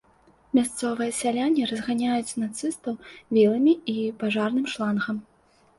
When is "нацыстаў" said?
2.45-2.93